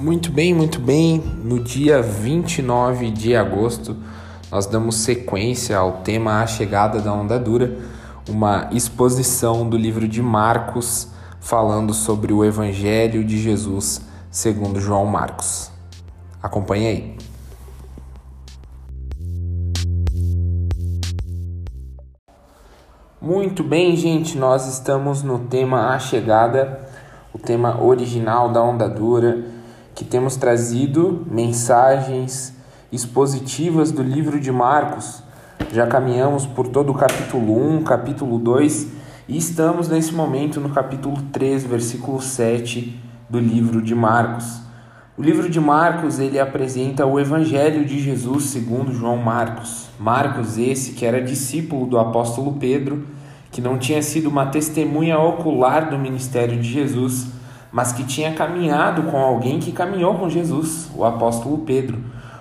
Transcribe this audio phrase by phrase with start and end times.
[0.00, 1.18] Muito bem, muito bem.
[1.18, 3.94] No dia 29 de agosto,
[4.50, 7.76] nós damos sequência ao tema A Chegada da Onda Dura,
[8.26, 11.08] uma exposição do livro de Marcos
[11.38, 14.00] falando sobre o Evangelho de Jesus
[14.30, 15.70] segundo João Marcos.
[16.42, 17.18] Acompanhe aí.
[23.20, 26.88] Muito bem, gente, nós estamos no tema A Chegada,
[27.34, 29.59] o tema original da Onda Dura
[30.00, 32.56] que temos trazido mensagens
[32.90, 35.22] expositivas do livro de Marcos.
[35.74, 38.86] Já caminhamos por todo o capítulo 1, capítulo 2
[39.28, 44.62] e estamos nesse momento no capítulo 3, versículo 7 do livro de Marcos.
[45.18, 49.90] O livro de Marcos, ele apresenta o evangelho de Jesus segundo João Marcos.
[49.98, 53.04] Marcos esse que era discípulo do apóstolo Pedro,
[53.52, 57.38] que não tinha sido uma testemunha ocular do ministério de Jesus,
[57.72, 61.98] mas que tinha caminhado com alguém que caminhou com Jesus, o apóstolo Pedro.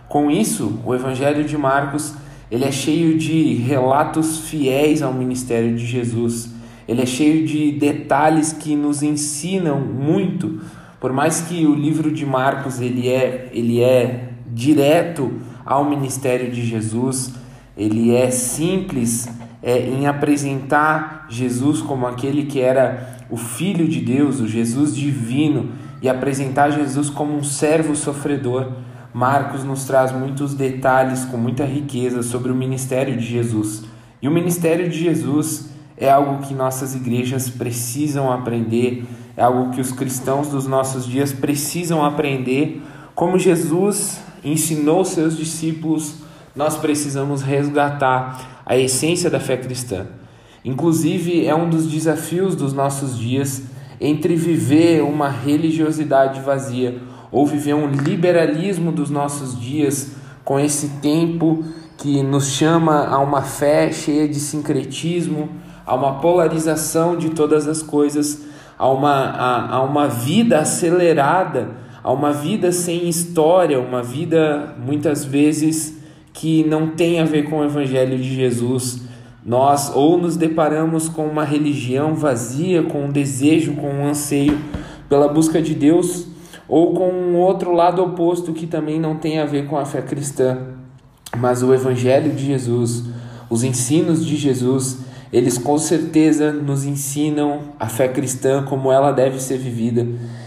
[0.07, 2.15] Com isso, o Evangelho de Marcos
[2.51, 6.49] ele é cheio de relatos fiéis ao ministério de Jesus.
[6.87, 10.59] Ele é cheio de detalhes que nos ensinam muito.
[10.99, 15.31] Por mais que o livro de Marcos ele é, ele é direto
[15.63, 17.31] ao ministério de Jesus,
[17.77, 19.29] ele é simples
[19.61, 25.71] é, em apresentar Jesus como aquele que era o Filho de Deus, o Jesus divino,
[26.01, 28.71] e apresentar Jesus como um servo sofredor.
[29.13, 33.83] Marcos nos traz muitos detalhes com muita riqueza sobre o ministério de Jesus.
[34.21, 39.81] E o ministério de Jesus é algo que nossas igrejas precisam aprender, é algo que
[39.81, 42.81] os cristãos dos nossos dias precisam aprender.
[43.13, 46.15] Como Jesus ensinou seus discípulos,
[46.55, 50.07] nós precisamos resgatar a essência da fé cristã.
[50.63, 53.63] Inclusive, é um dos desafios dos nossos dias
[53.99, 56.99] entre viver uma religiosidade vazia
[57.31, 61.63] ou viver um liberalismo dos nossos dias com esse tempo
[61.97, 65.49] que nos chama a uma fé cheia de sincretismo,
[65.85, 68.45] a uma polarização de todas as coisas,
[68.77, 71.69] a uma, a, a uma vida acelerada,
[72.01, 75.97] a uma vida sem história, uma vida muitas vezes
[76.31, 79.08] que não tem a ver com o Evangelho de Jesus
[79.49, 84.55] nós ou nos deparamos com uma religião vazia, com um desejo, com um anseio
[85.09, 86.27] pela busca de Deus,
[86.67, 90.03] ou com um outro lado oposto que também não tem a ver com a fé
[90.03, 90.55] cristã.
[91.35, 93.05] Mas o Evangelho de Jesus,
[93.49, 94.99] os ensinos de Jesus,
[95.33, 100.05] eles com certeza nos ensinam a fé cristã como ela deve ser vivida.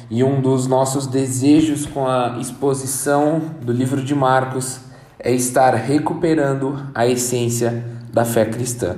[0.09, 4.79] E um dos nossos desejos com a exposição do livro de Marcos
[5.19, 8.97] é estar recuperando a essência da fé cristã.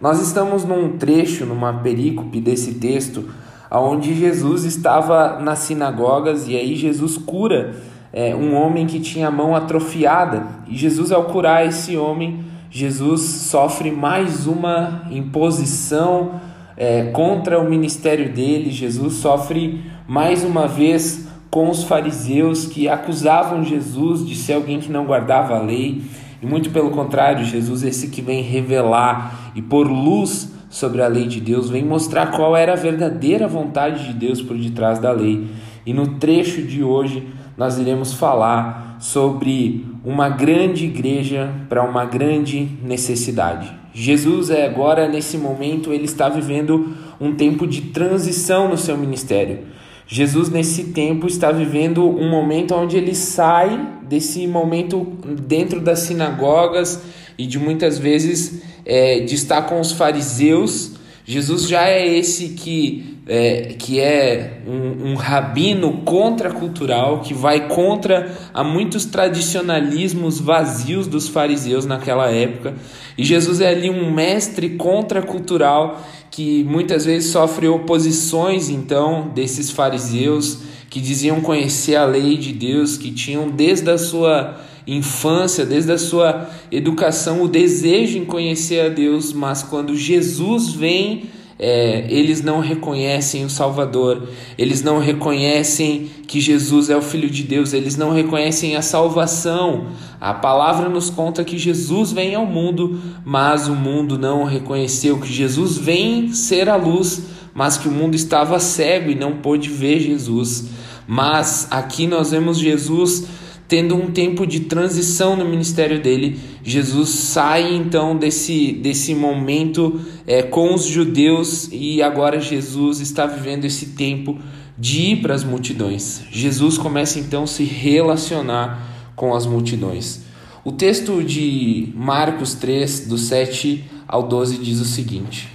[0.00, 3.24] Nós estamos num trecho, numa perícope desse texto,
[3.70, 7.74] onde Jesus estava nas sinagogas e aí Jesus cura
[8.12, 10.46] é, um homem que tinha a mão atrofiada.
[10.68, 16.40] E Jesus, ao curar esse homem, Jesus sofre mais uma imposição
[16.76, 18.70] é, contra o ministério dele.
[18.70, 24.90] Jesus sofre mais uma vez com os fariseus que acusavam Jesus de ser alguém que
[24.90, 26.02] não guardava a lei.
[26.44, 31.26] E muito pelo contrário, Jesus, esse que vem revelar e pôr luz sobre a lei
[31.26, 35.46] de Deus, vem mostrar qual era a verdadeira vontade de Deus por detrás da lei.
[35.86, 42.68] E no trecho de hoje nós iremos falar sobre uma grande igreja para uma grande
[42.82, 43.72] necessidade.
[43.94, 49.60] Jesus é agora nesse momento ele está vivendo um tempo de transição no seu ministério.
[50.06, 55.04] Jesus, nesse tempo, está vivendo um momento onde ele sai desse momento
[55.46, 57.02] dentro das sinagogas
[57.38, 60.92] e de muitas vezes é, de estar com os fariseus.
[61.24, 68.30] Jesus já é esse que é, que é um, um rabino contracultural, que vai contra
[68.52, 72.74] a muitos tradicionalismos vazios dos fariseus naquela época.
[73.16, 76.02] E Jesus é ali um mestre contracultural
[76.34, 80.58] que muitas vezes sofre oposições então desses fariseus
[80.90, 85.98] que diziam conhecer a lei de Deus, que tinham desde a sua infância, desde a
[85.98, 92.60] sua educação, o desejo em conhecer a Deus, mas quando Jesus vem é, eles não
[92.60, 94.28] reconhecem o Salvador,
[94.58, 99.86] eles não reconhecem que Jesus é o Filho de Deus, eles não reconhecem a salvação.
[100.20, 105.32] A palavra nos conta que Jesus vem ao mundo, mas o mundo não reconheceu que
[105.32, 107.22] Jesus vem ser a luz,
[107.54, 110.70] mas que o mundo estava cego e não pôde ver Jesus.
[111.06, 113.26] Mas aqui nós vemos Jesus
[113.74, 116.38] tendo um tempo de transição no ministério dele.
[116.62, 123.64] Jesus sai então desse, desse momento é, com os judeus e agora Jesus está vivendo
[123.64, 124.38] esse tempo
[124.78, 126.22] de ir para as multidões.
[126.30, 130.20] Jesus começa então a se relacionar com as multidões.
[130.64, 135.48] O texto de Marcos 3, do 7 ao 12, diz o seguinte: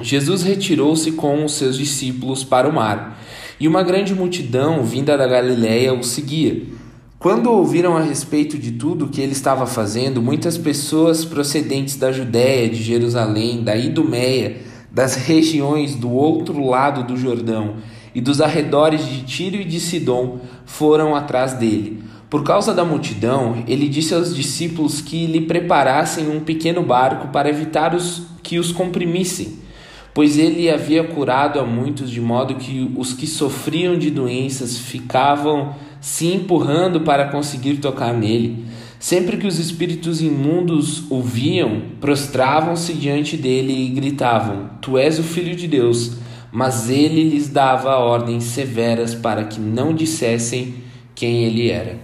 [0.00, 3.22] Jesus retirou-se com os seus discípulos para o mar,
[3.60, 6.85] e uma grande multidão vinda da Galiléia o seguia.
[7.18, 12.12] Quando ouviram a respeito de tudo o que ele estava fazendo, muitas pessoas procedentes da
[12.12, 14.58] Judéia, de Jerusalém, da Idumeia,
[14.92, 17.76] das regiões do outro lado do Jordão
[18.14, 22.02] e dos arredores de Tiro e de Sidom foram atrás dele.
[22.28, 27.48] Por causa da multidão, ele disse aos discípulos que lhe preparassem um pequeno barco para
[27.48, 29.60] evitar os, que os comprimissem,
[30.12, 35.74] pois ele havia curado a muitos, de modo que os que sofriam de doenças ficavam
[36.06, 38.64] se empurrando para conseguir tocar nele.
[38.98, 45.22] Sempre que os espíritos imundos o viam, prostravam-se diante dele e gritavam: Tu és o
[45.22, 46.16] Filho de Deus
[46.56, 50.76] mas ele lhes dava ordens severas para que não dissessem
[51.14, 51.98] quem ele era.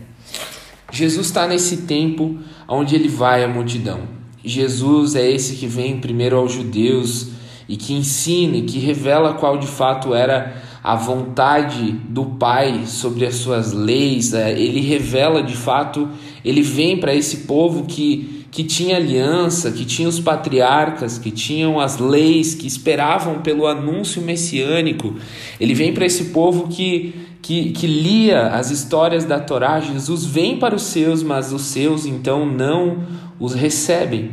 [0.90, 2.36] Jesus está nesse tempo
[2.68, 4.00] onde ele vai à multidão.
[4.44, 7.28] Jesus é esse que vem primeiro aos judeus
[7.66, 13.24] e que ensina e que revela qual de fato era a vontade do Pai sobre
[13.26, 14.34] as suas leis.
[14.34, 16.08] É, ele revela de fato,
[16.44, 21.80] ele vem para esse povo que que tinha aliança, que tinha os patriarcas, que tinham
[21.80, 25.16] as leis, que esperavam pelo anúncio messiânico.
[25.58, 29.80] Ele vem para esse povo que, que, que lia as histórias da Torá.
[29.80, 32.98] Jesus vem para os seus, mas os seus então não
[33.40, 34.32] os recebem.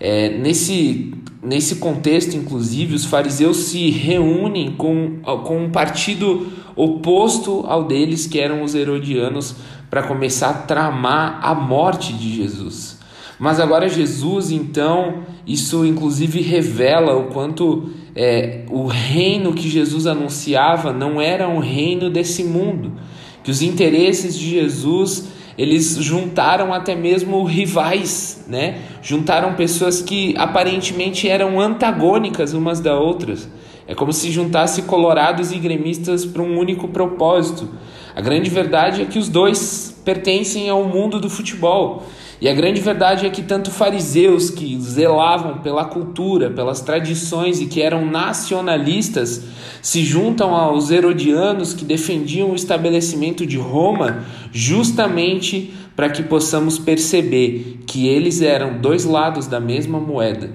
[0.00, 7.84] É, nesse, nesse contexto, inclusive, os fariseus se reúnem com, com um partido oposto ao
[7.84, 9.56] deles, que eram os herodianos,
[9.88, 12.98] para começar a tramar a morte de Jesus.
[13.38, 20.92] Mas agora Jesus, então, isso inclusive revela o quanto é, o reino que Jesus anunciava
[20.92, 22.92] não era um reino desse mundo,
[23.42, 28.80] que os interesses de Jesus eles juntaram até mesmo rivais, né?
[29.02, 33.48] Juntaram pessoas que aparentemente eram antagônicas umas da outras.
[33.86, 37.68] É como se juntasse colorados e gremistas para um único propósito.
[38.14, 42.04] A grande verdade é que os dois pertencem ao mundo do futebol.
[42.40, 47.66] E a grande verdade é que tanto fariseus que zelavam pela cultura, pelas tradições e
[47.66, 49.42] que eram nacionalistas,
[49.82, 57.80] se juntam aos herodianos que defendiam o estabelecimento de Roma, justamente para que possamos perceber
[57.86, 60.50] que eles eram dois lados da mesma moeda.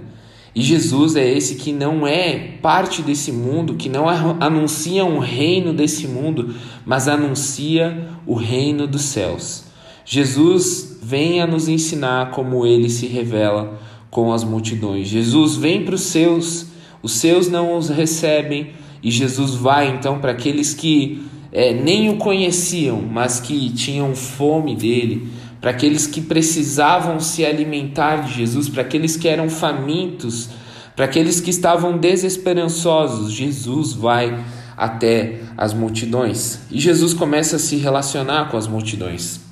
[0.55, 5.71] E Jesus é esse que não é parte desse mundo, que não anuncia um reino
[5.71, 9.64] desse mundo, mas anuncia o reino dos céus.
[10.05, 13.79] Jesus vem a nos ensinar como ele se revela
[14.11, 15.07] com as multidões.
[15.07, 16.67] Jesus vem para os seus,
[17.01, 18.69] os seus não os recebem,
[19.01, 24.75] e Jesus vai então para aqueles que é, nem o conheciam, mas que tinham fome
[24.75, 25.27] dele,
[25.59, 30.49] para aqueles que precisavam se alimentar de Jesus, para aqueles que eram famintos,
[30.95, 33.31] para aqueles que estavam desesperançosos.
[33.31, 34.43] Jesus vai
[34.77, 39.44] até as multidões e Jesus começa a se relacionar com as multidões.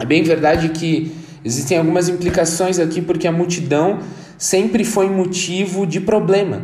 [0.00, 1.14] É bem verdade que
[1.44, 3.98] existem algumas implicações aqui, porque a multidão
[4.38, 6.62] sempre foi motivo de problema.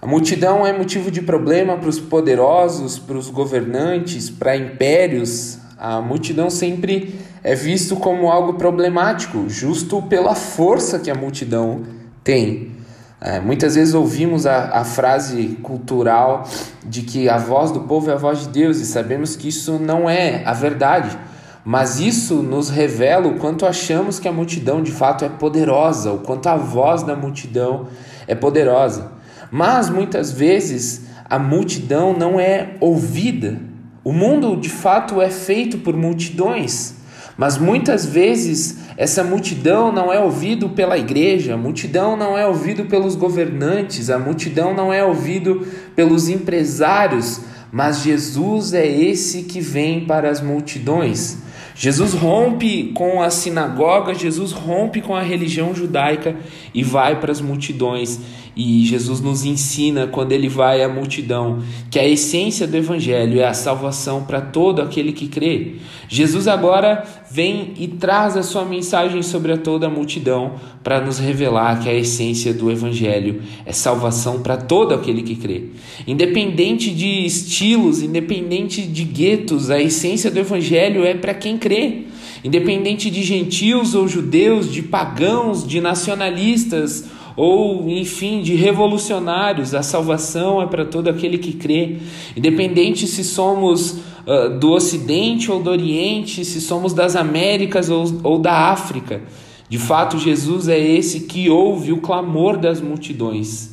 [0.00, 5.58] A multidão é motivo de problema para os poderosos, para os governantes, para impérios.
[5.78, 11.82] A multidão sempre é visto como algo problemático, justo pela força que a multidão
[12.24, 12.72] tem.
[13.20, 16.48] É, muitas vezes ouvimos a, a frase cultural
[16.84, 19.78] de que a voz do povo é a voz de Deus e sabemos que isso
[19.78, 21.16] não é a verdade.
[21.64, 26.18] Mas isso nos revela o quanto achamos que a multidão de fato é poderosa, o
[26.18, 27.86] quanto a voz da multidão
[28.26, 29.12] é poderosa.
[29.50, 33.60] Mas muitas vezes a multidão não é ouvida.
[34.02, 36.94] O mundo de fato é feito por multidões,
[37.38, 42.86] mas muitas vezes essa multidão não é ouvido pela igreja, a multidão não é ouvido
[42.86, 47.40] pelos governantes, a multidão não é ouvido pelos empresários,
[47.70, 51.38] mas Jesus é esse que vem para as multidões.
[51.82, 56.36] Jesus rompe com a sinagoga, Jesus rompe com a religião judaica
[56.72, 58.20] e vai para as multidões.
[58.54, 63.46] E Jesus nos ensina, quando ele vai à multidão, que a essência do Evangelho é
[63.46, 65.76] a salvação para todo aquele que crê.
[66.06, 71.18] Jesus agora vem e traz a sua mensagem sobre a toda a multidão para nos
[71.18, 75.68] revelar que a essência do Evangelho é salvação para todo aquele que crê.
[76.06, 82.02] Independente de estilos, independente de guetos, a essência do Evangelho é para quem crê.
[82.44, 89.74] independente de gentios ou judeus, de pagãos, de nacionalistas ou, enfim, de revolucionários.
[89.74, 91.98] A salvação é para todo aquele que crê,
[92.36, 98.38] independente se somos uh, do Ocidente ou do Oriente, se somos das Américas ou, ou
[98.38, 99.22] da África.
[99.68, 103.72] De fato, Jesus é esse que ouve o clamor das multidões.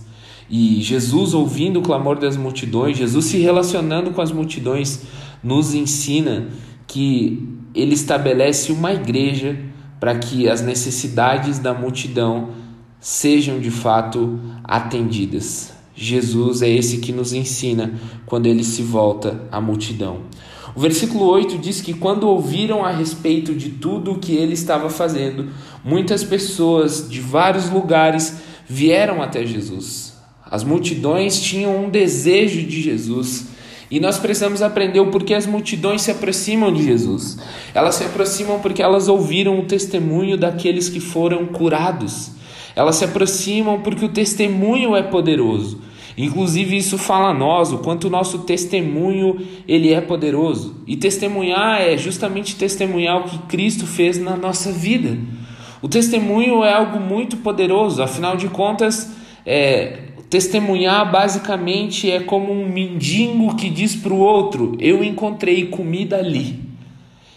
[0.49, 5.01] E Jesus, ouvindo o clamor das multidões, Jesus se relacionando com as multidões,
[5.43, 6.47] nos ensina
[6.87, 9.59] que ele estabelece uma igreja
[9.99, 12.49] para que as necessidades da multidão
[12.99, 15.73] sejam de fato atendidas.
[15.95, 17.93] Jesus é esse que nos ensina
[18.25, 20.21] quando ele se volta à multidão.
[20.75, 24.89] O versículo 8 diz que quando ouviram a respeito de tudo o que ele estava
[24.89, 25.49] fazendo,
[25.83, 28.37] muitas pessoas de vários lugares
[28.67, 30.13] vieram até Jesus.
[30.49, 33.47] As multidões tinham um desejo de Jesus.
[33.91, 37.37] E nós precisamos aprender o porquê as multidões se aproximam de Jesus.
[37.73, 42.38] Elas se aproximam porque elas ouviram o testemunho daqueles que foram curados.
[42.75, 45.81] Elas se aproximam porque o testemunho é poderoso.
[46.17, 50.75] Inclusive isso fala a nós, o quanto o nosso testemunho ele é poderoso.
[50.85, 55.17] E testemunhar é justamente testemunhar o que Cristo fez na nossa vida.
[55.81, 59.11] O testemunho é algo muito poderoso, afinal de contas,
[59.45, 66.17] é, testemunhar basicamente é como um mendigo que diz para o outro: Eu encontrei comida
[66.17, 66.59] ali.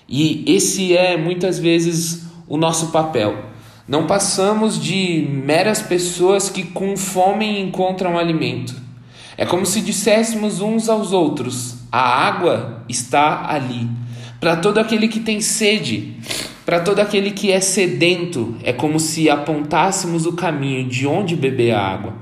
[0.09, 3.52] E esse é muitas vezes o nosso papel.
[3.87, 8.75] Não passamos de meras pessoas que com fome encontram alimento.
[9.37, 13.89] É como se disséssemos uns aos outros: a água está ali.
[14.39, 16.17] Para todo aquele que tem sede,
[16.65, 21.73] para todo aquele que é sedento, é como se apontássemos o caminho de onde beber
[21.73, 22.15] a água.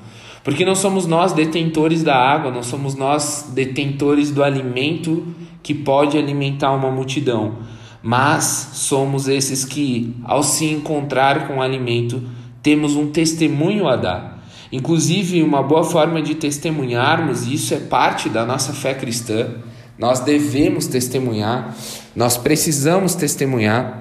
[0.42, 5.26] Porque não somos nós detentores da água, não somos nós detentores do alimento
[5.62, 7.58] que pode alimentar uma multidão
[8.02, 12.22] mas somos esses que, ao se encontrar com o alimento,
[12.62, 14.42] temos um testemunho a dar.
[14.72, 19.48] Inclusive, uma boa forma de testemunharmos, e isso é parte da nossa fé cristã,
[19.98, 21.74] nós devemos testemunhar,
[22.16, 23.98] nós precisamos testemunhar.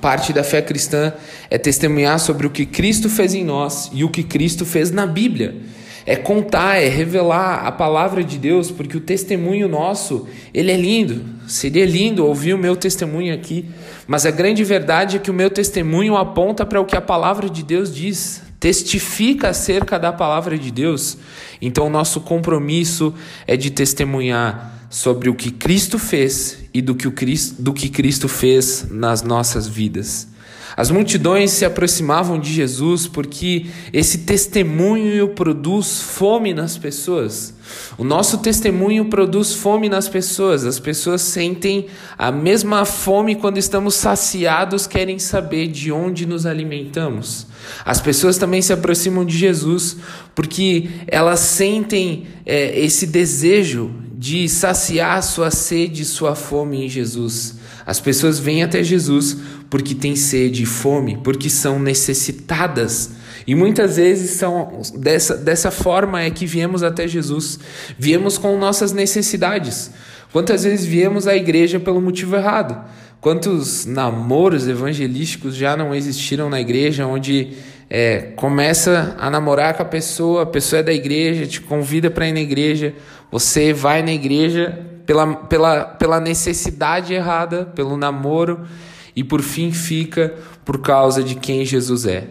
[0.00, 1.12] Parte da fé cristã
[1.48, 5.06] é testemunhar sobre o que Cristo fez em nós e o que Cristo fez na
[5.06, 5.62] Bíblia
[6.06, 11.24] é contar, é revelar a palavra de Deus, porque o testemunho nosso, ele é lindo.
[11.48, 13.68] Seria lindo ouvir o meu testemunho aqui,
[14.06, 17.50] mas a grande verdade é que o meu testemunho aponta para o que a palavra
[17.50, 21.18] de Deus diz, testifica acerca da palavra de Deus.
[21.60, 23.12] Então, nosso compromisso
[23.46, 27.88] é de testemunhar sobre o que Cristo fez e do que, o Cristo, do que
[27.88, 30.28] Cristo fez nas nossas vidas.
[30.76, 37.54] As multidões se aproximavam de Jesus porque esse testemunho produz fome nas pessoas.
[37.96, 40.66] O nosso testemunho produz fome nas pessoas.
[40.66, 41.86] As pessoas sentem
[42.18, 47.46] a mesma fome quando estamos saciados, querem saber de onde nos alimentamos.
[47.82, 49.96] As pessoas também se aproximam de Jesus
[50.34, 57.56] porque elas sentem é, esse desejo de saciar sua sede sua fome em Jesus.
[57.86, 59.36] As pessoas vêm até Jesus
[59.70, 63.12] porque têm sede e fome, porque são necessitadas.
[63.46, 67.60] E muitas vezes são dessa, dessa forma é que viemos até Jesus.
[67.96, 69.92] Viemos com nossas necessidades.
[70.32, 72.84] Quantas vezes viemos à igreja pelo motivo errado?
[73.20, 77.52] Quantos namoros evangelísticos já não existiram na igreja, onde
[77.88, 82.28] é, começa a namorar com a pessoa, a pessoa é da igreja, te convida para
[82.28, 82.94] ir na igreja,
[83.30, 88.66] você vai na igreja pela, pela, pela necessidade errada, pelo namoro,
[89.14, 90.34] e por fim fica
[90.64, 92.28] por causa de quem Jesus é.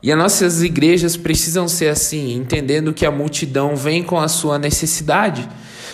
[0.00, 4.56] E as nossas igrejas precisam ser assim, entendendo que a multidão vem com a sua
[4.56, 5.48] necessidade,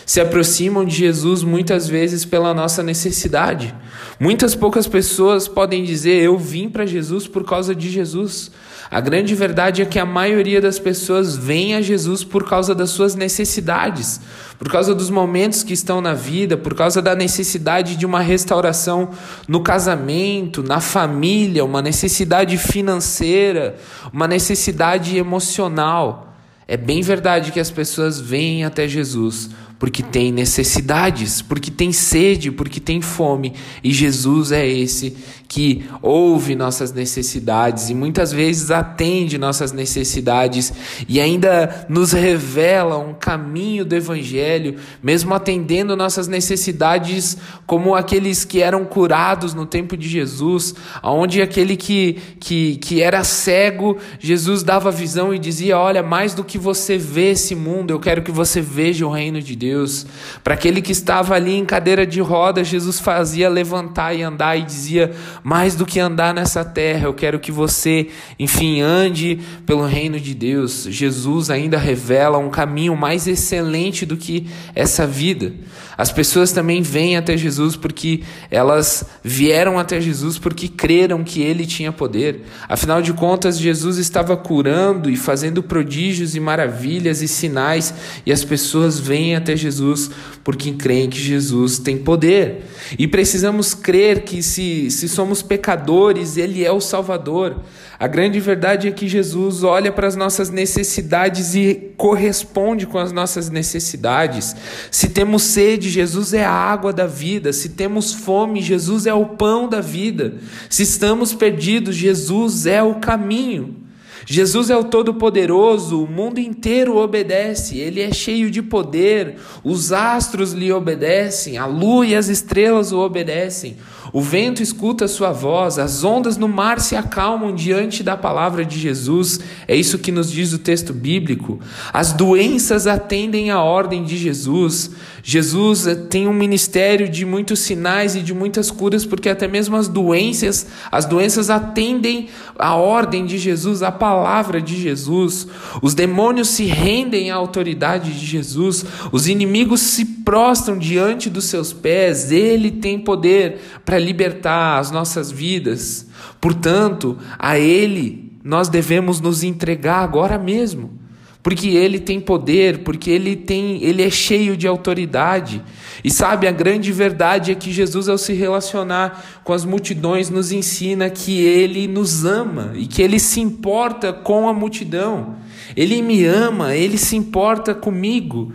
[0.04, 3.74] se aproximam de Jesus muitas vezes pela nossa necessidade.
[4.20, 8.50] Muitas poucas pessoas podem dizer: Eu vim para Jesus por causa de Jesus.
[8.90, 12.90] A grande verdade é que a maioria das pessoas vem a Jesus por causa das
[12.90, 14.20] suas necessidades,
[14.58, 19.10] por causa dos momentos que estão na vida, por causa da necessidade de uma restauração
[19.48, 23.76] no casamento, na família, uma necessidade financeira,
[24.12, 26.34] uma necessidade emocional.
[26.68, 32.50] É bem verdade que as pessoas vêm até Jesus porque tem necessidades, porque tem sede,
[32.50, 35.14] porque tem fome, e Jesus é esse
[35.54, 40.72] que ouve nossas necessidades e muitas vezes atende nossas necessidades
[41.08, 48.60] e ainda nos revela um caminho do Evangelho, mesmo atendendo nossas necessidades, como aqueles que
[48.60, 54.90] eram curados no tempo de Jesus, onde aquele que, que, que era cego, Jesus dava
[54.90, 58.60] visão e dizia: Olha, mais do que você vê esse mundo, eu quero que você
[58.60, 60.04] veja o reino de Deus.
[60.42, 64.64] Para aquele que estava ali em cadeira de roda, Jesus fazia levantar e andar e
[64.64, 67.04] dizia: mais do que andar nessa terra.
[67.06, 68.08] Eu quero que você,
[68.38, 70.86] enfim, ande pelo reino de Deus.
[70.88, 75.52] Jesus ainda revela um caminho mais excelente do que essa vida.
[75.96, 81.66] As pessoas também vêm até Jesus porque elas vieram até Jesus porque creram que ele
[81.66, 82.42] tinha poder.
[82.68, 87.94] Afinal de contas, Jesus estava curando e fazendo prodígios e maravilhas e sinais,
[88.26, 90.10] e as pessoas vêm até Jesus
[90.42, 92.64] porque creem que Jesus tem poder.
[92.98, 97.60] E precisamos crer que se, se somos pecadores, ele é o Salvador.
[97.98, 103.12] A grande verdade é que Jesus olha para as nossas necessidades e corresponde com as
[103.12, 104.54] nossas necessidades.
[104.90, 107.52] Se temos sede, Jesus é a água da vida.
[107.52, 110.34] Se temos fome, Jesus é o pão da vida.
[110.68, 113.84] Se estamos perdidos, Jesus é o caminho.
[114.26, 120.52] Jesus é o Todo-Poderoso, o mundo inteiro obedece, ele é cheio de poder, os astros
[120.52, 123.76] lhe obedecem, a lua e as estrelas o obedecem.
[124.14, 128.78] O vento escuta sua voz, as ondas no mar se acalmam diante da palavra de
[128.78, 129.40] Jesus.
[129.66, 131.58] É isso que nos diz o texto bíblico.
[131.92, 134.92] As doenças atendem à ordem de Jesus.
[135.20, 139.74] Jesus eh, tem um ministério de muitos sinais e de muitas curas, porque até mesmo
[139.74, 145.48] as doenças, as doenças atendem à ordem de Jesus, à palavra de Jesus.
[145.82, 148.84] Os demônios se rendem à autoridade de Jesus.
[149.10, 152.30] Os inimigos se prostram diante dos seus pés.
[152.30, 156.06] Ele tem poder para libertar as nossas vidas.
[156.40, 161.02] Portanto, a Ele nós devemos nos entregar agora mesmo.
[161.42, 165.62] Porque ele tem poder, porque ele tem, ele é cheio de autoridade.
[166.02, 170.52] E sabe, a grande verdade é que Jesus ao se relacionar com as multidões nos
[170.52, 175.36] ensina que ele nos ama e que ele se importa com a multidão.
[175.76, 178.50] Ele me ama, ele se importa comigo.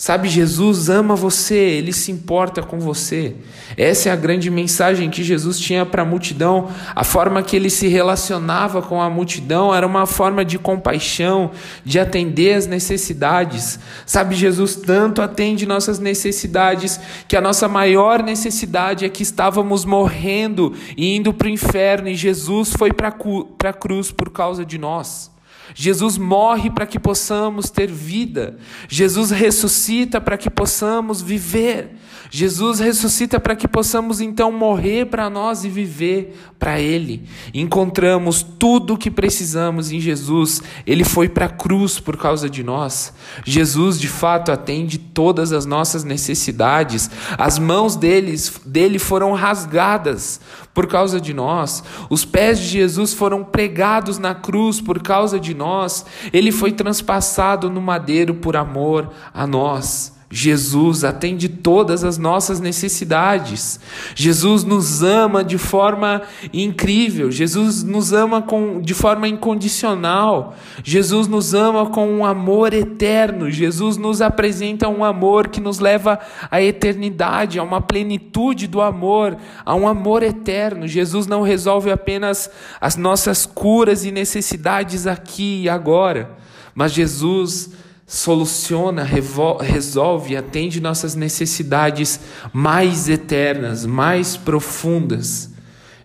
[0.00, 3.36] Sabe, Jesus ama você, ele se importa com você.
[3.76, 6.70] Essa é a grande mensagem que Jesus tinha para a multidão.
[6.96, 11.50] A forma que ele se relacionava com a multidão era uma forma de compaixão,
[11.84, 13.78] de atender as necessidades.
[14.06, 20.72] Sabe, Jesus tanto atende nossas necessidades que a nossa maior necessidade é que estávamos morrendo
[20.96, 25.30] e indo para o inferno e Jesus foi para a cruz por causa de nós.
[25.74, 28.56] Jesus morre para que possamos ter vida.
[28.88, 31.96] Jesus ressuscita para que possamos viver.
[32.32, 37.24] Jesus ressuscita para que possamos então morrer para nós e viver para Ele.
[37.52, 40.62] Encontramos tudo o que precisamos em Jesus.
[40.86, 43.12] Ele foi para a cruz por causa de nós.
[43.44, 47.10] Jesus de fato atende todas as nossas necessidades.
[47.36, 50.40] As mãos deles, dele foram rasgadas
[50.72, 51.82] por causa de nós.
[52.08, 56.06] Os pés de Jesus foram pregados na cruz por causa de nós.
[56.32, 60.19] Ele foi transpassado no madeiro por amor a nós.
[60.32, 63.80] Jesus atende todas as nossas necessidades.
[64.14, 67.32] Jesus nos ama de forma incrível.
[67.32, 70.54] Jesus nos ama com, de forma incondicional.
[70.84, 73.50] Jesus nos ama com um amor eterno.
[73.50, 79.36] Jesus nos apresenta um amor que nos leva à eternidade, a uma plenitude do amor,
[79.66, 80.86] a um amor eterno.
[80.86, 82.48] Jesus não resolve apenas
[82.80, 86.36] as nossas curas e necessidades aqui e agora,
[86.72, 87.79] mas Jesus
[88.10, 92.18] soluciona, resolve, atende nossas necessidades
[92.52, 95.50] mais eternas, mais profundas.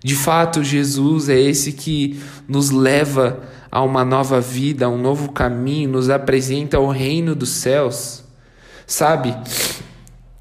[0.03, 3.41] De fato, Jesus é esse que nos leva
[3.71, 8.23] a uma nova vida, a um novo caminho, nos apresenta o reino dos céus.
[8.85, 9.35] Sabe,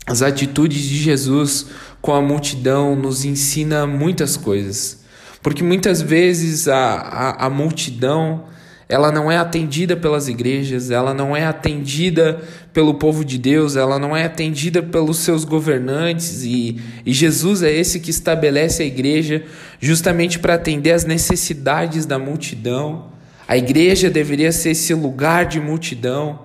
[0.06, 1.68] as atitudes de Jesus
[2.02, 5.02] com a multidão nos ensina muitas coisas.
[5.42, 8.52] Porque muitas vezes a, a, a multidão
[8.94, 12.40] ela não é atendida pelas igrejas, ela não é atendida
[12.72, 17.72] pelo povo de Deus, ela não é atendida pelos seus governantes, e, e Jesus é
[17.72, 19.42] esse que estabelece a igreja
[19.80, 23.06] justamente para atender as necessidades da multidão.
[23.48, 26.42] A igreja deveria ser esse lugar de multidão.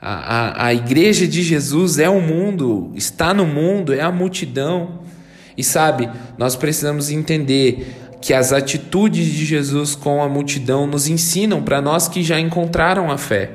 [0.00, 5.02] A, a, a igreja de Jesus é o mundo, está no mundo, é a multidão.
[5.56, 11.60] E sabe, nós precisamos entender que as atitudes de Jesus com a multidão nos ensinam
[11.60, 13.50] para nós que já encontraram a fé.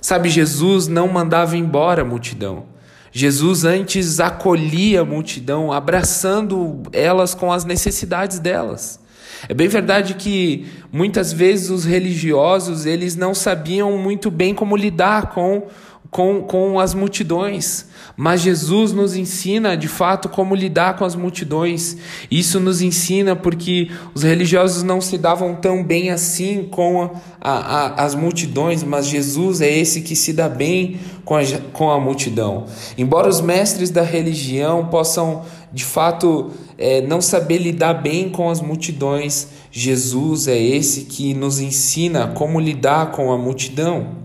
[0.00, 2.66] Sabe, Jesus não mandava embora a multidão.
[3.10, 9.00] Jesus antes acolhia a multidão, abraçando elas com as necessidades delas.
[9.48, 15.30] É bem verdade que muitas vezes os religiosos, eles não sabiam muito bem como lidar
[15.32, 15.66] com
[16.14, 17.86] com, com as multidões.
[18.16, 21.96] Mas Jesus nos ensina de fato como lidar com as multidões.
[22.30, 28.04] Isso nos ensina porque os religiosos não se davam tão bem assim com a, a,
[28.04, 32.66] as multidões, mas Jesus é esse que se dá bem com a, com a multidão.
[32.96, 38.60] Embora os mestres da religião possam de fato é, não saber lidar bem com as
[38.60, 44.22] multidões, Jesus é esse que nos ensina como lidar com a multidão.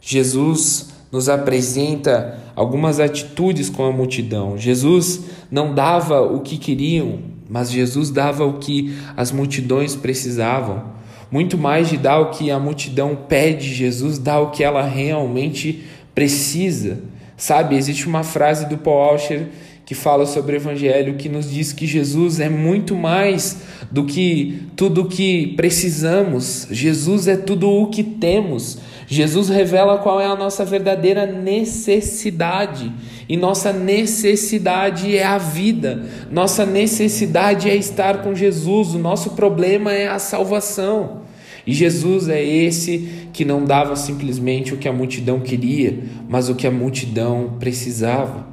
[0.00, 4.56] Jesus nos apresenta algumas atitudes com a multidão.
[4.56, 7.18] Jesus não dava o que queriam,
[7.48, 10.84] mas Jesus dava o que as multidões precisavam.
[11.30, 15.84] Muito mais de dar o que a multidão pede, Jesus dá o que ela realmente
[16.14, 17.00] precisa.
[17.36, 19.48] Sabe, existe uma frase do Paul Auster
[19.86, 23.58] que fala sobre o Evangelho, que nos diz que Jesus é muito mais
[23.90, 28.78] do que tudo o que precisamos, Jesus é tudo o que temos.
[29.12, 32.92] Jesus revela qual é a nossa verdadeira necessidade.
[33.28, 39.92] E nossa necessidade é a vida, nossa necessidade é estar com Jesus, o nosso problema
[39.92, 41.22] é a salvação.
[41.66, 46.54] E Jesus é esse que não dava simplesmente o que a multidão queria, mas o
[46.54, 48.49] que a multidão precisava.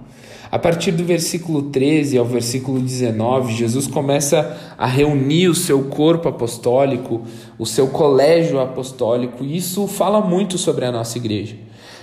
[0.49, 6.29] A partir do versículo 13 ao versículo 19, Jesus começa a reunir o seu corpo
[6.29, 7.23] apostólico,
[7.59, 11.55] o seu colégio apostólico, e isso fala muito sobre a nossa igreja.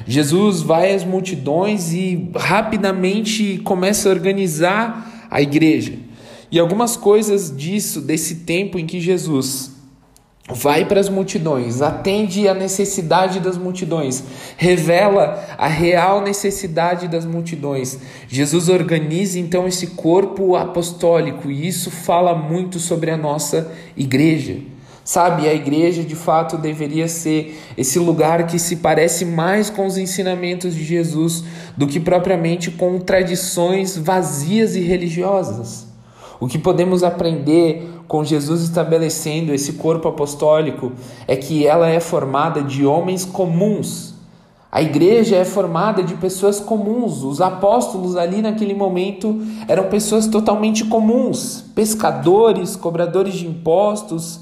[0.06, 5.94] Jesus vai às multidões e rapidamente começa a organizar a igreja.
[6.50, 9.73] E algumas coisas disso, desse tempo em que Jesus
[10.52, 14.22] vai para as multidões, atende a necessidade das multidões,
[14.58, 17.98] revela a real necessidade das multidões.
[18.28, 24.58] Jesus organiza então esse corpo apostólico e isso fala muito sobre a nossa igreja.
[25.02, 29.98] Sabe, a igreja de fato deveria ser esse lugar que se parece mais com os
[29.98, 31.44] ensinamentos de Jesus
[31.76, 35.86] do que propriamente com tradições vazias e religiosas.
[36.40, 40.92] O que podemos aprender com Jesus estabelecendo esse corpo apostólico
[41.26, 44.14] é que ela é formada de homens comuns.
[44.70, 47.22] A igreja é formada de pessoas comuns.
[47.22, 54.40] Os apóstolos ali naquele momento eram pessoas totalmente comuns, pescadores, cobradores de impostos,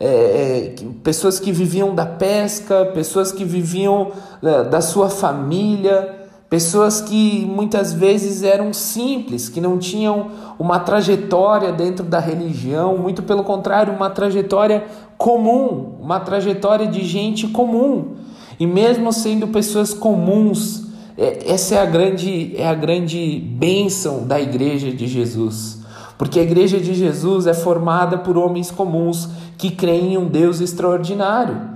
[0.00, 4.10] é, é, pessoas que viviam da pesca, pessoas que viviam
[4.42, 6.23] é, da sua família.
[6.54, 13.24] Pessoas que muitas vezes eram simples, que não tinham uma trajetória dentro da religião, muito
[13.24, 14.84] pelo contrário, uma trajetória
[15.18, 18.12] comum, uma trajetória de gente comum.
[18.60, 20.84] E mesmo sendo pessoas comuns,
[21.18, 25.80] é, essa é a grande é a grande bênção da igreja de Jesus.
[26.16, 30.60] Porque a igreja de Jesus é formada por homens comuns que creem em um Deus
[30.60, 31.73] extraordinário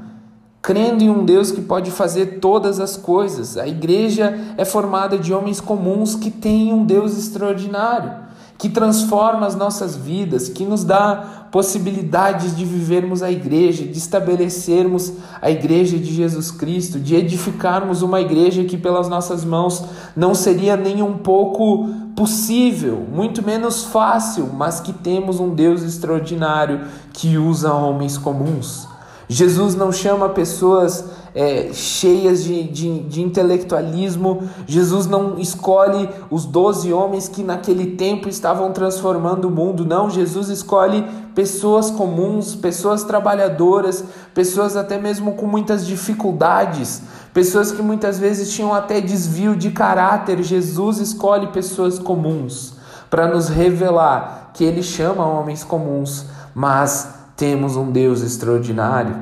[0.68, 3.56] crendo em um Deus que pode fazer todas as coisas.
[3.56, 8.12] A igreja é formada de homens comuns que têm um Deus extraordinário,
[8.58, 15.14] que transforma as nossas vidas, que nos dá possibilidades de vivermos a igreja, de estabelecermos
[15.40, 19.82] a igreja de Jesus Cristo, de edificarmos uma igreja que pelas nossas mãos
[20.14, 26.82] não seria nem um pouco possível, muito menos fácil, mas que temos um Deus extraordinário
[27.14, 28.97] que usa homens comuns.
[29.28, 34.48] Jesus não chama pessoas é, cheias de, de, de, intelectualismo.
[34.66, 39.84] Jesus não escolhe os doze homens que naquele tempo estavam transformando o mundo.
[39.84, 44.02] Não, Jesus escolhe pessoas comuns, pessoas trabalhadoras,
[44.34, 47.02] pessoas até mesmo com muitas dificuldades,
[47.34, 50.42] pessoas que muitas vezes tinham até desvio de caráter.
[50.42, 52.78] Jesus escolhe pessoas comuns
[53.10, 59.14] para nos revelar que Ele chama homens comuns, mas temos um Deus extraordinário.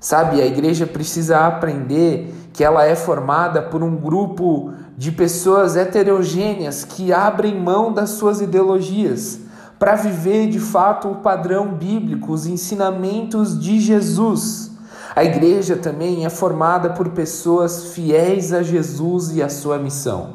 [0.00, 6.84] Sabe, a igreja precisa aprender que ela é formada por um grupo de pessoas heterogêneas
[6.84, 9.40] que abrem mão das suas ideologias
[9.78, 14.70] para viver de fato o padrão bíblico, os ensinamentos de Jesus.
[15.14, 20.34] A igreja também é formada por pessoas fiéis a Jesus e a sua missão.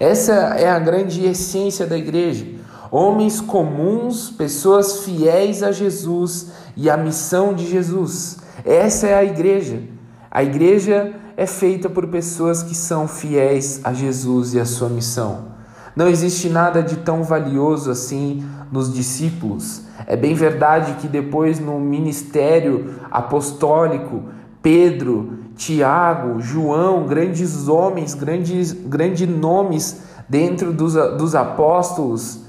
[0.00, 2.61] Essa é a grande essência da igreja.
[2.94, 8.36] Homens comuns, pessoas fiéis a Jesus e a missão de Jesus.
[8.66, 9.82] Essa é a igreja.
[10.30, 15.52] A igreja é feita por pessoas que são fiéis a Jesus e a sua missão.
[15.96, 19.84] Não existe nada de tão valioso assim nos discípulos.
[20.06, 24.24] É bem verdade que depois no ministério apostólico,
[24.60, 32.41] Pedro, Tiago, João, grandes homens, grandes, grandes nomes dentro dos, dos apóstolos,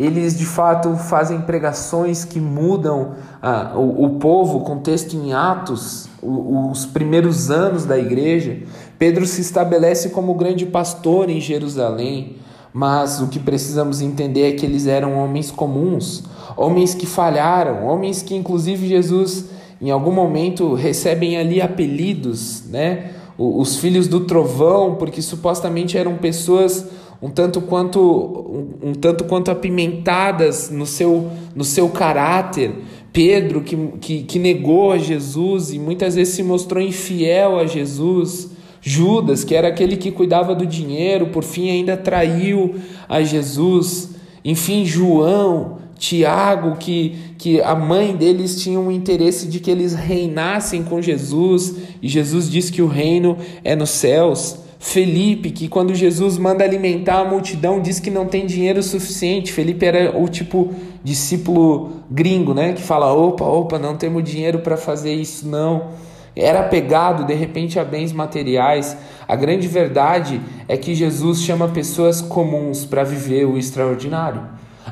[0.00, 6.08] eles de fato fazem pregações que mudam ah, o, o povo, o contexto em Atos,
[6.22, 8.62] o, os primeiros anos da igreja.
[8.98, 12.36] Pedro se estabelece como grande pastor em Jerusalém,
[12.72, 16.24] mas o que precisamos entender é que eles eram homens comuns,
[16.56, 19.50] homens que falharam, homens que inclusive Jesus
[19.82, 23.10] em algum momento recebem ali apelidos, né?
[23.36, 26.86] Os filhos do trovão, porque supostamente eram pessoas
[27.22, 32.72] um tanto quanto um, um tanto quanto apimentadas no seu no seu caráter.
[33.12, 38.50] Pedro que, que, que negou a Jesus e muitas vezes se mostrou infiel a Jesus.
[38.82, 42.76] Judas, que era aquele que cuidava do dinheiro, por fim ainda traiu
[43.08, 44.10] a Jesus.
[44.44, 50.82] Enfim, João, Tiago, que, que a mãe deles tinha um interesse de que eles reinassem
[50.82, 54.56] com Jesus, e Jesus diz que o reino é nos céus.
[54.82, 59.52] Felipe, que quando Jesus manda alimentar a multidão, diz que não tem dinheiro suficiente.
[59.52, 62.72] Felipe era o tipo discípulo gringo, né?
[62.72, 65.90] Que fala: opa, opa, não temos dinheiro para fazer isso, não
[66.34, 68.96] era apegado de repente a bens materiais.
[69.26, 74.42] A grande verdade é que Jesus chama pessoas comuns para viver o extraordinário.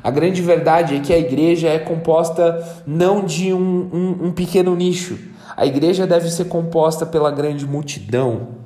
[0.03, 4.77] A grande verdade é que a igreja é composta não de um, um, um pequeno
[4.77, 5.19] nicho.
[5.57, 8.58] A igreja deve ser composta pela grande multidão.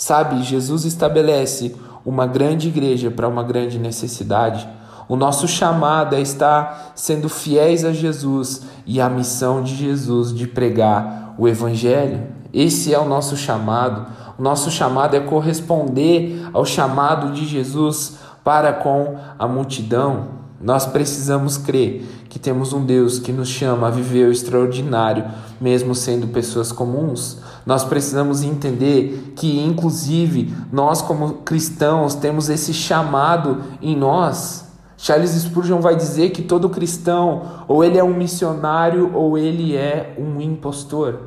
[0.00, 4.66] Sabe, Jesus estabelece uma grande igreja para uma grande necessidade.
[5.06, 10.46] O nosso chamado é estar sendo fiéis a Jesus e a missão de Jesus de
[10.46, 12.28] pregar o Evangelho.
[12.50, 14.06] Esse é o nosso chamado.
[14.38, 20.39] O nosso chamado é corresponder ao chamado de Jesus para com a multidão.
[20.60, 25.24] Nós precisamos crer que temos um Deus que nos chama a viver o extraordinário,
[25.58, 27.38] mesmo sendo pessoas comuns.
[27.64, 34.66] Nós precisamos entender que, inclusive, nós, como cristãos, temos esse chamado em nós.
[34.98, 40.14] Charles Spurgeon vai dizer que todo cristão, ou ele é um missionário, ou ele é
[40.18, 41.20] um impostor.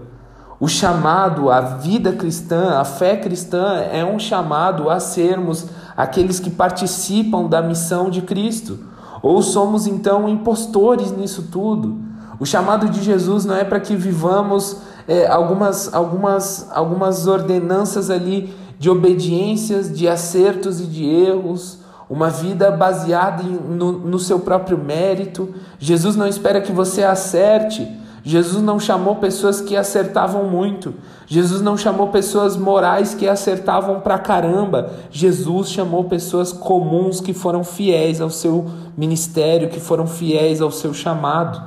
[0.60, 5.66] O chamado, a vida cristã, a fé cristã é um chamado a sermos
[5.98, 8.93] aqueles que participam da missão de Cristo.
[9.24, 11.98] Ou somos então impostores nisso tudo?
[12.40, 18.54] O chamado de Jesus não é para que vivamos é, algumas, algumas, algumas ordenanças ali
[18.78, 24.78] de obediências, de acertos e de erros uma vida baseada em, no, no seu próprio
[24.78, 25.50] mérito.
[25.80, 27.88] Jesus não espera que você acerte.
[28.26, 30.94] Jesus não chamou pessoas que acertavam muito.
[31.28, 34.92] Jesus não chamou pessoas morais que acertavam pra caramba.
[35.12, 38.66] Jesus chamou pessoas comuns que foram fiéis ao seu
[38.98, 41.62] ministério, que foram fiéis ao seu chamado.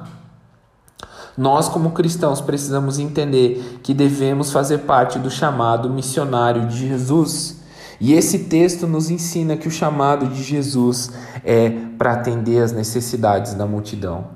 [1.37, 7.61] Nós, como cristãos, precisamos entender que devemos fazer parte do chamado missionário de Jesus.
[8.01, 11.11] E esse texto nos ensina que o chamado de Jesus
[11.45, 14.29] é para atender as necessidades da multidão.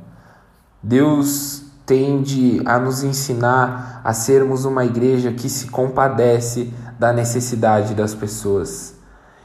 [0.83, 8.15] Deus tende a nos ensinar a sermos uma igreja que se compadece da necessidade das
[8.15, 8.95] pessoas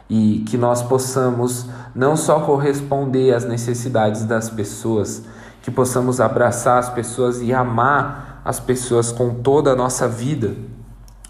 [0.07, 5.23] e que nós possamos não só corresponder às necessidades das pessoas,
[5.63, 10.53] que possamos abraçar as pessoas e amar as pessoas com toda a nossa vida,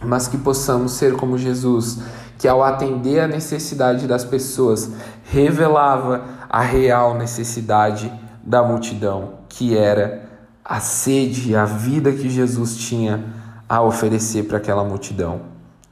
[0.03, 1.99] mas que possamos ser como Jesus,
[2.37, 4.91] que ao atender a necessidade das pessoas,
[5.23, 8.11] revelava a real necessidade
[8.43, 10.24] da multidão, que era
[10.65, 13.23] a sede, a vida que Jesus tinha
[13.69, 15.41] a oferecer para aquela multidão.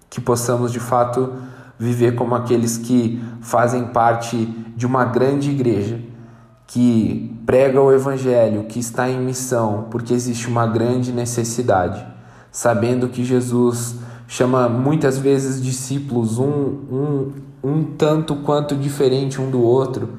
[0.10, 1.32] Que possamos de fato
[1.78, 6.00] viver como aqueles que fazem parte de uma grande igreja,
[6.66, 12.04] que prega o evangelho, que está em missão, porque existe uma grande necessidade,
[12.52, 13.96] sabendo que Jesus
[14.28, 17.32] chama muitas vezes discípulos um, um,
[17.64, 20.10] um tanto quanto diferente um do outro,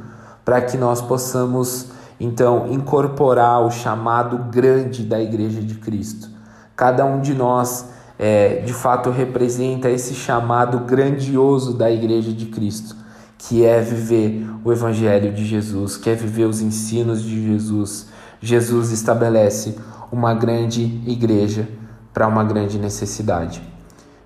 [0.44, 6.28] para que nós possamos então incorporar o chamado grande da Igreja de Cristo.
[6.76, 7.86] Cada um de nós
[8.18, 12.96] é, de fato representa esse chamado grandioso da Igreja de Cristo,
[13.36, 18.08] que é viver o Evangelho de Jesus, que é viver os ensinos de Jesus.
[18.40, 19.76] Jesus estabelece
[20.10, 21.68] uma grande igreja
[22.12, 23.74] para uma grande necessidade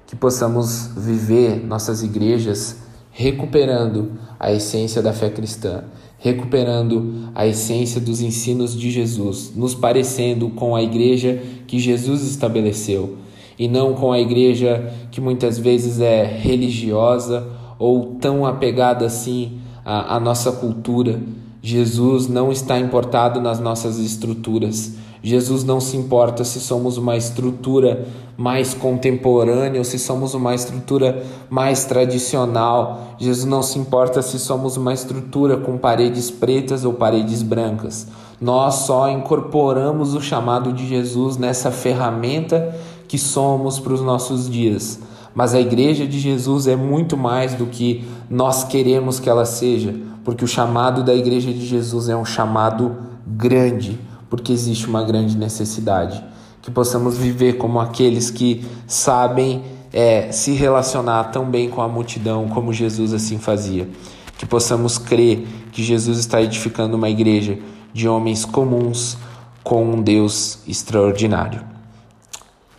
[0.09, 2.77] que possamos viver nossas igrejas
[3.11, 5.85] recuperando a essência da fé cristã,
[6.18, 13.16] recuperando a essência dos ensinos de Jesus, nos parecendo com a igreja que Jesus estabeleceu
[13.59, 17.46] e não com a igreja que muitas vezes é religiosa
[17.78, 21.20] ou tão apegada assim à, à nossa cultura.
[21.61, 24.94] Jesus não está importado nas nossas estruturas.
[25.22, 31.24] Jesus não se importa se somos uma estrutura mais contemporânea ou se somos uma estrutura
[31.50, 33.16] mais tradicional.
[33.18, 38.07] Jesus não se importa se somos uma estrutura com paredes pretas ou paredes brancas.
[38.40, 42.74] Nós só incorporamos o chamado de Jesus nessa ferramenta
[43.09, 45.00] que somos para os nossos dias.
[45.35, 49.94] Mas a igreja de Jesus é muito mais do que nós queremos que ela seja,
[50.24, 53.98] porque o chamado da igreja de Jesus é um chamado grande,
[54.29, 56.23] porque existe uma grande necessidade.
[56.62, 59.62] Que possamos viver como aqueles que sabem
[59.93, 63.88] é, se relacionar tão bem com a multidão como Jesus assim fazia.
[64.37, 67.59] Que possamos crer que Jesus está edificando uma igreja
[67.93, 69.17] de homens comuns
[69.64, 71.62] com um Deus extraordinário.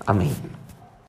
[0.05, 0.58] Amém.